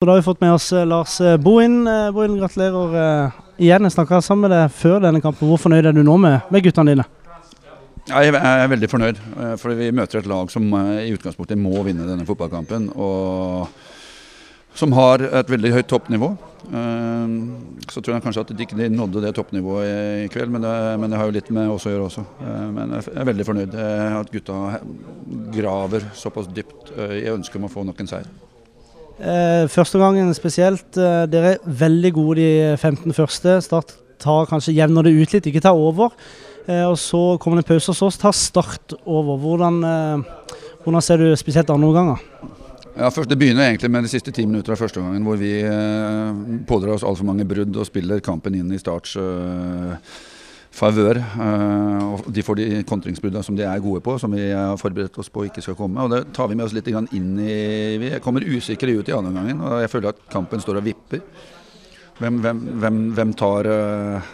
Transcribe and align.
Da 0.00 0.10
har 0.10 0.16
vi 0.16 0.22
fått 0.22 0.40
med 0.40 0.52
oss 0.52 0.72
eh, 0.72 0.86
Lars 0.86 1.20
eh, 1.20 1.36
Bohin. 1.36 1.86
Eh, 1.86 2.10
Bohin, 2.10 2.38
gratulerer 2.40 2.94
igjen. 3.60 3.84
Jeg 3.84 3.92
snakka 3.92 4.22
sammen 4.24 4.46
med 4.46 4.54
deg 4.54 4.72
før 4.72 5.02
denne 5.04 5.20
kampen. 5.20 5.44
Hvor 5.50 5.60
fornøyd 5.60 5.90
er 5.90 5.92
du 5.92 6.00
nå 6.00 6.14
med, 6.16 6.46
med 6.48 6.64
guttene 6.64 6.94
dine? 6.94 7.04
Ja, 8.08 8.22
Jeg 8.24 8.32
er 8.32 8.72
veldig 8.72 8.88
fornøyd, 8.88 9.20
for 9.60 9.76
vi 9.76 9.90
møter 9.92 10.22
et 10.22 10.30
lag 10.32 10.48
som 10.48 10.72
i 11.04 11.12
utgangspunktet 11.12 11.60
må 11.60 11.84
vinne 11.84 12.08
denne 12.08 12.24
fotballkampen. 12.24 12.88
Og 12.96 13.68
som 14.72 14.96
har 14.96 15.20
et 15.20 15.52
veldig 15.52 15.76
høyt 15.76 15.92
toppnivå. 15.92 16.32
Så 17.92 18.00
tror 18.00 18.16
jeg 18.16 18.24
kanskje 18.24 18.48
at 18.48 18.56
de 18.56 18.64
ikke 18.64 18.88
nådde 18.96 19.26
det 19.28 19.36
toppnivået 19.36 20.24
i 20.24 20.28
kveld, 20.32 20.48
men 20.56 20.64
det, 20.64 20.76
men 20.96 21.12
det 21.12 21.20
har 21.20 21.28
jo 21.28 21.36
litt 21.42 21.52
med 21.52 21.76
oss 21.76 21.84
å 21.84 21.92
gjøre 21.92 22.08
også. 22.08 22.30
Men 22.72 22.96
jeg 22.96 23.18
er 23.20 23.34
veldig 23.34 23.52
fornøyd 23.52 23.80
at 23.84 24.32
gutta 24.32 24.62
graver 25.60 26.08
såpass 26.16 26.48
dypt 26.48 26.96
i 26.96 27.26
ønsket 27.36 27.60
om 27.60 27.68
å 27.68 27.76
få 27.76 27.84
nok 27.84 28.00
en 28.00 28.16
seier. 28.16 28.38
Eh, 29.20 29.66
første 29.68 30.00
gangen 30.00 30.32
spesielt. 30.32 30.96
Eh, 30.96 31.24
dere 31.28 31.54
er 31.54 31.64
veldig 31.80 32.12
gode 32.16 32.36
de 32.40 32.76
15 32.76 33.12
første. 33.12 33.58
Start 33.60 33.92
tar 34.20 34.48
kanskje 34.48 34.76
jevner 34.76 35.04
det 35.04 35.12
ut 35.16 35.34
litt, 35.34 35.46
ikke 35.46 35.60
tar 35.64 35.76
over. 35.76 36.14
Eh, 36.66 36.84
og 36.86 36.96
Så 36.96 37.38
kommer 37.38 37.60
det 37.60 37.66
en 37.66 37.74
pause, 37.74 37.92
hos 37.92 38.02
oss, 38.02 38.16
tar 38.16 38.32
Start 38.32 38.94
over. 39.04 39.36
Hvordan, 39.36 39.84
eh, 39.84 40.56
hvordan 40.84 41.02
ser 41.02 41.18
du 41.18 41.36
spesielt 41.36 41.70
andre 41.70 41.88
omganger? 41.88 42.18
Ja, 42.96 43.08
først, 43.08 43.28
Det 43.28 43.38
begynner 43.38 43.68
egentlig 43.68 43.90
med 43.90 44.02
de 44.02 44.08
siste 44.08 44.32
ti 44.32 44.44
minutter 44.44 44.72
av 44.72 44.78
første 44.78 45.00
gangen, 45.00 45.22
hvor 45.22 45.36
vi 45.36 45.60
eh, 45.60 46.32
pådrar 46.66 46.94
oss 46.94 47.04
altfor 47.04 47.24
mange 47.24 47.44
brudd 47.44 47.76
og 47.76 47.86
spiller 47.86 48.20
kampen 48.20 48.54
inn 48.54 48.72
i 48.72 48.78
Starts 48.78 49.16
eh, 49.16 49.96
favør. 50.80 51.20
Eh, 51.20 52.06
og 52.06 52.30
de 52.32 52.44
får 52.44 52.58
de 52.60 52.68
kontringsbruddene 52.88 53.44
som 53.46 53.56
de 53.58 53.66
er 53.68 53.84
gode 53.84 54.02
på, 54.04 54.16
som 54.20 54.32
vi 54.34 54.48
har 54.50 54.78
forberedt 54.80 55.18
oss 55.20 55.30
på 55.32 55.46
ikke 55.48 55.64
skal 55.64 55.78
komme. 55.78 56.02
og 56.02 56.12
Det 56.14 56.22
tar 56.36 56.50
vi 56.50 56.58
med 56.58 56.66
oss 56.66 56.76
litt 56.76 56.88
inn 56.90 57.32
i 57.38 57.98
Vi 58.00 58.12
kommer 58.24 58.46
usikre 58.46 58.96
ut 58.96 59.08
i 59.08 59.16
andre 59.16 59.56
og 59.60 59.80
jeg 59.82 59.92
føler 59.92 60.14
at 60.14 60.24
kampen 60.32 60.60
står 60.60 60.80
og 60.80 60.86
vipper. 60.88 61.22
Hvem, 62.20 62.40
hvem, 62.44 62.58
hvem, 62.80 62.98
hvem 63.16 63.32
tar 63.34 63.66
eh, 63.66 64.32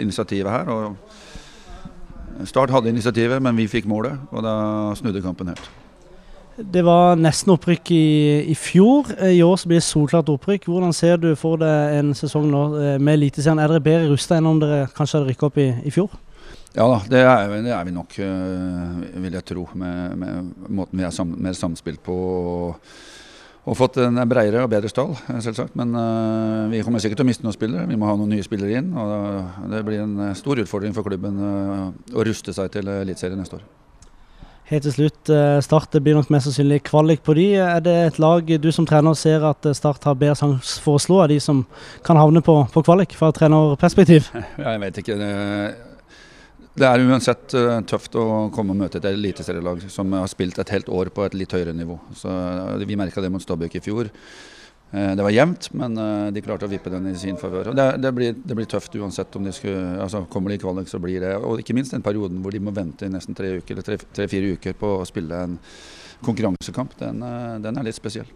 initiativet 0.00 0.50
her? 0.50 0.68
Og 0.68 2.46
Start 2.46 2.70
hadde 2.70 2.92
initiativet, 2.92 3.42
men 3.42 3.56
vi 3.58 3.66
fikk 3.66 3.88
målet, 3.90 4.14
og 4.30 4.44
da 4.46 4.54
snudde 4.94 5.24
kampen 5.24 5.50
helt. 5.50 5.64
Det 6.58 6.80
var 6.82 7.14
nesten 7.14 7.52
opprykk 7.54 7.90
i, 7.94 8.06
i 8.50 8.54
fjor. 8.58 9.06
Eh, 9.20 9.36
I 9.38 9.42
år 9.46 9.60
så 9.60 9.68
blir 9.70 9.78
det 9.78 9.86
solklart 9.86 10.30
opprykk. 10.32 10.64
Hvordan 10.66 10.94
ser 10.96 11.20
du 11.22 11.28
for 11.38 11.60
deg 11.60 11.98
en 12.00 12.10
sesong 12.18 12.48
nå 12.50 12.62
eh, 12.74 12.96
med 12.98 13.20
Eliteserien? 13.20 13.60
Er 13.62 13.70
dere 13.70 13.84
bedre 13.84 14.08
rusta 14.10 14.40
enn 14.40 14.48
om 14.50 14.58
dere 14.58 14.88
kanskje 14.96 15.20
hadde 15.20 15.30
rykka 15.30 15.46
opp 15.46 15.60
i, 15.62 15.68
i 15.86 15.92
fjor? 15.94 16.16
Ja 16.74 16.88
da, 16.90 16.98
det 17.10 17.22
er, 17.22 17.54
det 17.62 17.72
er 17.74 17.86
vi 17.86 17.94
nok, 17.94 18.18
øh, 18.26 19.22
vil 19.22 19.38
jeg 19.38 19.46
tro, 19.46 19.68
med, 19.78 20.18
med 20.18 20.50
måten 20.66 20.98
vi 20.98 21.06
er 21.06 21.14
sam, 21.14 21.30
mer 21.38 21.54
samspilt 21.54 22.02
på. 22.02 22.18
Og, 22.18 22.92
og 23.68 23.76
fått 23.78 24.00
en 24.02 24.18
bredere 24.28 24.66
og 24.66 24.70
bedre 24.74 24.90
stall, 24.90 25.14
eh, 25.30 25.38
selvsagt. 25.44 25.78
Men 25.78 25.94
øh, 25.94 26.68
vi 26.74 26.82
kommer 26.82 26.98
sikkert 26.98 27.22
til 27.22 27.28
å 27.28 27.30
miste 27.30 27.46
noen 27.46 27.54
spillere. 27.54 27.86
Vi 27.86 28.02
må 28.02 28.10
ha 28.10 28.18
noen 28.18 28.34
nye 28.34 28.46
spillere 28.46 28.82
inn. 28.82 28.90
og 28.98 29.70
Det 29.70 29.86
blir 29.86 30.02
en 30.02 30.32
stor 30.34 30.58
utfordring 30.58 30.96
for 30.96 31.06
klubben 31.06 31.38
øh, 31.38 31.90
å 32.18 32.26
ruste 32.26 32.56
seg 32.56 32.74
til 32.74 32.90
Eliteserien 32.98 33.38
neste 33.38 33.62
år. 33.62 33.68
Helt 34.68 34.84
til 34.84 34.92
slutt, 34.92 35.30
eh, 35.32 35.58
Start 35.64 35.96
blir 36.04 36.12
nok 36.18 36.28
mest 36.28 36.44
sannsynlig 36.44 36.82
kvalik 36.84 37.22
på 37.24 37.32
de. 37.38 37.46
Er 37.56 37.80
det 37.80 37.94
et 38.06 38.18
lag 38.20 38.44
du 38.44 38.68
som 38.74 38.84
trener 38.84 39.14
ser 39.16 39.44
at 39.48 39.64
eh, 39.64 39.72
Start 39.72 40.04
har 40.04 40.18
bedre 40.20 40.36
sjanse 40.36 40.82
for 40.84 40.98
å 40.98 41.00
slå, 41.00 41.22
av 41.24 41.30
de 41.32 41.38
som 41.40 41.62
kan 42.04 42.20
havne 42.20 42.42
på, 42.44 42.56
på 42.74 42.82
kvalik, 42.84 43.16
fra 43.16 43.30
trenerperspektiv? 43.32 44.28
Jeg 44.66 44.82
vet 44.84 45.00
ikke. 45.00 45.16
Det, 46.78 46.84
er 46.84 47.06
uansett 47.08 47.56
øh, 47.56 47.78
tøft 47.88 48.20
å 48.20 48.26
komme 48.52 48.76
og 48.76 48.82
møte 48.84 49.00
et 49.00 49.08
eliteserielag 49.08 49.88
som 49.88 50.12
har 50.12 50.28
spilt 50.28 50.60
et 50.60 50.76
helt 50.76 50.92
år 50.92 51.08
på 51.16 51.24
et 51.24 51.38
litt 51.40 51.56
høyere 51.56 51.72
nivå. 51.72 51.96
Så 52.12 52.28
Vi 52.84 53.00
merka 53.00 53.24
det 53.24 53.32
mot 53.32 53.42
Stabæk 53.42 53.80
i 53.80 53.84
fjor. 53.88 54.12
Eh, 54.92 55.14
Det 55.16 55.22
var 55.22 55.30
jevnt, 55.30 55.68
men 55.76 55.98
øh, 56.00 56.30
de 56.32 56.40
klarte 56.40 56.64
å 56.64 56.70
vippe 56.72 56.88
den 56.90 57.06
i 57.10 57.14
sin 57.20 57.36
favør. 57.36 57.74
Det, 57.76 57.86
det, 58.00 58.12
det 58.46 58.56
blir 58.56 58.66
tøft 58.66 58.94
uansett 58.96 59.36
om 59.36 59.44
de 59.44 59.52
skulle, 59.52 59.98
altså 60.00 60.22
kommer 60.32 60.48
de 60.50 60.56
i 60.56 60.62
kvalik, 60.62 60.88
så 60.88 60.98
blir 61.02 61.20
det 61.20 61.34
Og 61.36 61.60
ikke 61.60 61.74
minst 61.76 61.92
den 61.92 62.02
perioden 62.02 62.40
hvor 62.42 62.50
de 62.56 62.60
må 62.64 62.72
vente 62.72 63.04
i 63.04 63.12
nesten 63.12 63.36
tre 63.36 63.58
uker, 63.60 63.82
tre- 63.84 63.98
tre-fire 64.00 64.54
uker 64.56 64.72
på 64.80 64.94
å 65.02 65.04
spille 65.08 65.42
en 65.44 65.58
konkurransekamp. 66.24 66.96
Den, 66.98 67.22
øh, 67.22 67.58
den 67.62 67.76
er 67.78 67.82
litt 67.84 68.00
spesiell. 68.00 68.26